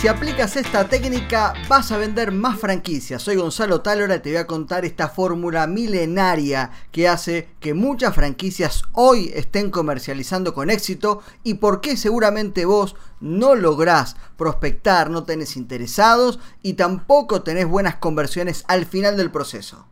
[0.00, 3.20] Si aplicas esta técnica vas a vender más franquicias.
[3.20, 8.14] Soy Gonzalo Talora y te voy a contar esta fórmula milenaria que hace que muchas
[8.14, 15.24] franquicias hoy estén comercializando con éxito y por qué seguramente vos no lográs prospectar, no
[15.24, 19.88] tenés interesados y tampoco tenés buenas conversiones al final del proceso.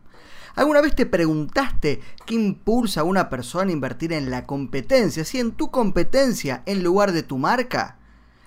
[0.55, 5.41] ¿Alguna vez te preguntaste qué impulsa a una persona a invertir en la competencia, si
[5.41, 7.97] en tu competencia en lugar de tu marca?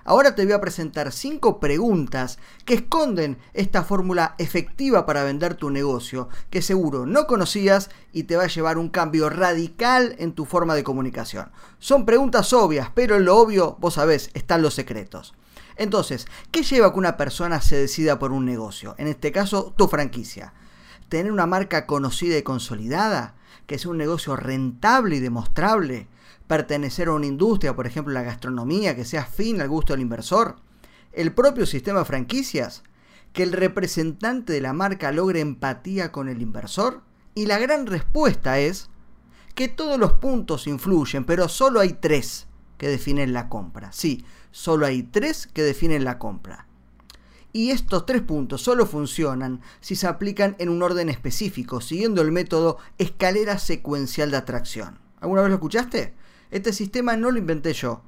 [0.04, 5.70] Ahora te voy a presentar 5 preguntas que esconden esta fórmula efectiva para vender tu
[5.70, 10.46] negocio, que seguro no conocías y te va a llevar un cambio radical en tu
[10.46, 11.50] forma de comunicación.
[11.78, 15.34] Son preguntas obvias, pero en lo obvio, vos sabés, están los secretos.
[15.76, 18.94] Entonces, ¿qué lleva que una persona se decida por un negocio?
[18.98, 20.52] En este caso, tu franquicia.
[21.08, 23.34] Tener una marca conocida y consolidada,
[23.66, 26.08] que sea un negocio rentable y demostrable
[26.46, 30.56] pertenecer a una industria, por ejemplo la gastronomía, que sea fin al gusto del inversor,
[31.12, 32.82] el propio sistema de franquicias,
[33.32, 37.02] que el representante de la marca logre empatía con el inversor,
[37.34, 38.90] y la gran respuesta es
[39.54, 43.92] que todos los puntos influyen, pero solo hay tres que definen la compra.
[43.92, 46.66] Sí, solo hay tres que definen la compra.
[47.52, 52.30] Y estos tres puntos solo funcionan si se aplican en un orden específico, siguiendo el
[52.30, 54.98] método escalera secuencial de atracción.
[55.20, 56.14] ¿Alguna vez lo escuchaste?
[56.50, 58.02] Este sistema no lo inventé yo.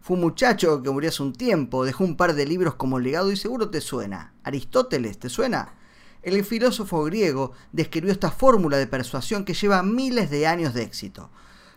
[0.00, 3.30] Fue un muchacho que murió hace un tiempo, dejó un par de libros como legado
[3.30, 4.34] y seguro te suena.
[4.42, 5.74] Aristóteles, ¿te suena?
[6.22, 11.30] El filósofo griego describió esta fórmula de persuasión que lleva miles de años de éxito.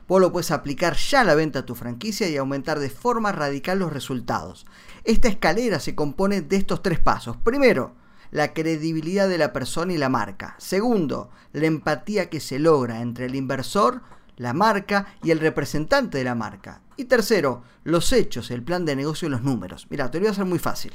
[0.07, 3.31] Vos lo puedes aplicar ya a la venta a tu franquicia y aumentar de forma
[3.31, 4.65] radical los resultados.
[5.03, 7.37] Esta escalera se compone de estos tres pasos.
[7.37, 7.93] Primero,
[8.31, 10.55] la credibilidad de la persona y la marca.
[10.57, 14.01] Segundo, la empatía que se logra entre el inversor,
[14.37, 16.81] la marca y el representante de la marca.
[16.97, 19.87] Y tercero, los hechos, el plan de negocio y los números.
[19.89, 20.93] Mira, te lo voy a hacer muy fácil.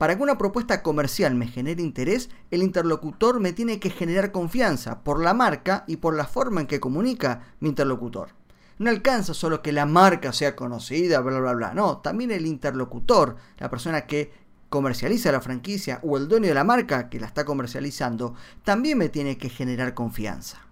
[0.00, 5.04] Para que una propuesta comercial me genere interés, el interlocutor me tiene que generar confianza
[5.04, 8.30] por la marca y por la forma en que comunica mi interlocutor.
[8.78, 11.74] No alcanza solo que la marca sea conocida, bla, bla, bla.
[11.74, 14.32] No, también el interlocutor, la persona que
[14.70, 18.34] comercializa la franquicia o el dueño de la marca que la está comercializando,
[18.64, 20.62] también me tiene que generar confianza.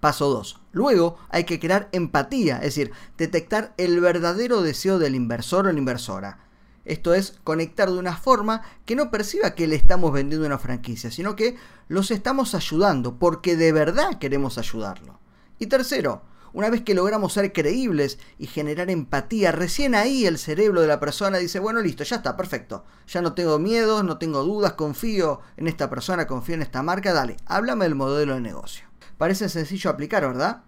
[0.00, 0.60] Paso 2.
[0.72, 5.78] Luego hay que crear empatía, es decir, detectar el verdadero deseo del inversor o la
[5.78, 6.44] inversora.
[6.84, 11.10] Esto es conectar de una forma que no perciba que le estamos vendiendo una franquicia,
[11.10, 11.56] sino que
[11.88, 15.18] los estamos ayudando porque de verdad queremos ayudarlo.
[15.58, 20.82] Y tercero, una vez que logramos ser creíbles y generar empatía, recién ahí el cerebro
[20.82, 22.84] de la persona dice, bueno, listo, ya está, perfecto.
[23.08, 27.12] Ya no tengo miedo, no tengo dudas, confío en esta persona, confío en esta marca,
[27.12, 28.86] dale, háblame del modelo de negocio.
[29.18, 30.62] Parece sencillo aplicar, ¿verdad?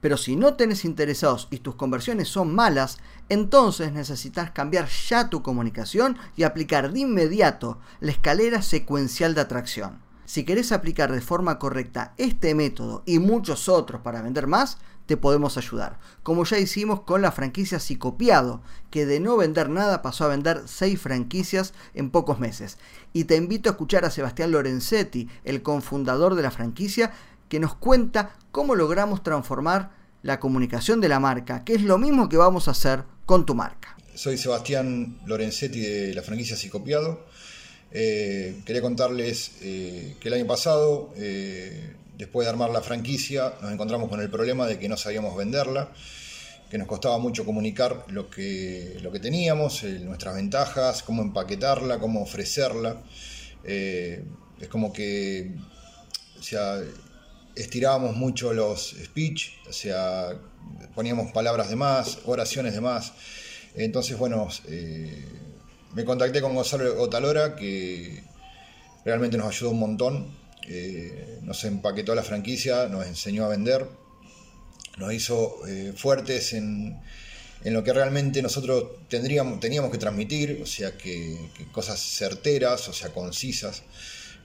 [0.00, 2.98] Pero si no tenés interesados y tus conversiones son malas,
[3.28, 10.00] entonces necesitas cambiar ya tu comunicación y aplicar de inmediato la escalera secuencial de atracción.
[10.24, 15.16] Si querés aplicar de forma correcta este método y muchos otros para vender más, te
[15.16, 15.98] podemos ayudar.
[16.22, 20.62] Como ya hicimos con la franquicia Psicopiado, que de no vender nada pasó a vender
[20.64, 22.78] 6 franquicias en pocos meses.
[23.12, 27.12] Y te invito a escuchar a Sebastián Lorenzetti, el cofundador de la franquicia,
[27.52, 29.90] que nos cuenta cómo logramos transformar
[30.22, 33.54] la comunicación de la marca, que es lo mismo que vamos a hacer con tu
[33.54, 33.94] marca.
[34.14, 37.26] Soy Sebastián Lorenzetti de la franquicia Psicopiado.
[37.90, 43.70] Eh, quería contarles eh, que el año pasado, eh, después de armar la franquicia, nos
[43.70, 45.92] encontramos con el problema de que no sabíamos venderla,
[46.70, 52.22] que nos costaba mucho comunicar lo que, lo que teníamos, nuestras ventajas, cómo empaquetarla, cómo
[52.22, 53.02] ofrecerla.
[53.62, 55.54] es como que
[56.42, 56.80] o sea,
[57.56, 60.36] estirábamos mucho los speech, o sea,
[60.94, 63.12] poníamos palabras de más, oraciones de más.
[63.74, 65.24] Entonces, bueno, eh,
[65.94, 68.22] me contacté con Gonzalo Otalora, que
[69.04, 70.42] realmente nos ayudó un montón.
[70.68, 73.86] Eh, nos empaquetó la franquicia, nos enseñó a vender,
[74.98, 77.00] nos hizo eh, fuertes en,
[77.64, 83.10] lo que realmente nosotros tendríamos, teníamos que transmitir, o sea, que cosas certeras, o sea,
[83.10, 83.82] concisas.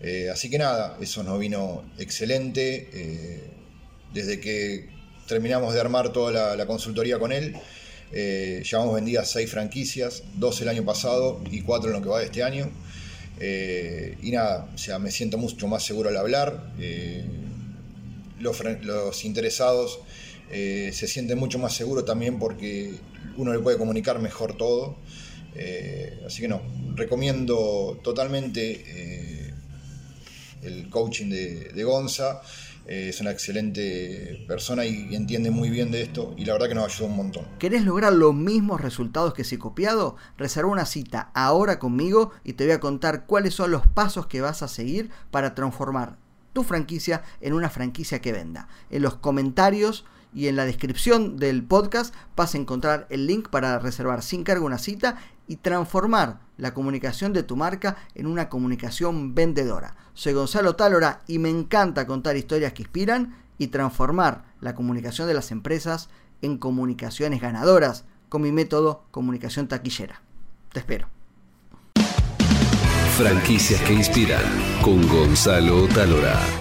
[0.02, 2.90] Eh, así que nada, eso nos vino excelente.
[2.94, 3.44] Eh,
[4.14, 4.90] desde que
[5.28, 7.56] terminamos de armar toda la, consultoría con él,
[8.12, 12.20] eh, llevamos vendidas seis franquicias, dos el año pasado y cuatro en lo que va
[12.20, 12.70] de este año.
[13.40, 16.72] y nada, o sea, me siento mucho más seguro al hablar.
[18.40, 20.00] Los, interesados
[20.50, 22.94] se sienten mucho más seguros también porque
[23.36, 24.98] uno le puede comunicar mejor todo.
[26.26, 26.62] así que no,
[26.96, 29.17] recomiendo totalmente
[30.62, 32.42] el coaching de, Gonza.
[32.86, 36.76] Eh, es una excelente persona y, entiende muy bien de esto y la verdad que
[36.76, 37.46] nos ayudó un montón.
[37.60, 40.16] ¿Querés lograr los mismos resultados que si copiado?
[40.38, 44.40] Reserva una cita ahora conmigo y te voy a contar cuáles son los pasos que
[44.40, 46.18] vas a seguir para transformar
[46.54, 48.68] tu franquicia en una franquicia que venda.
[48.90, 50.06] En los comentarios
[50.38, 54.68] y en la descripción del podcast vas a encontrar el link para reservar sin cargo
[54.68, 55.18] una cita
[55.48, 59.96] y transformar la comunicación de tu marca en una comunicación vendedora.
[60.14, 65.34] Soy Gonzalo Tálora y me encanta contar historias que inspiran y transformar la comunicación de
[65.34, 66.10] las empresas
[66.44, 70.22] en comunicaciones ganadoras con mi método comunicación taquillera.
[70.72, 71.08] Te espero.
[73.18, 74.44] Franquicias que inspiran
[74.84, 76.58] con Gonzalo Talora.